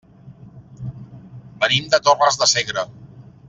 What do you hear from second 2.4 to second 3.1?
de Segre.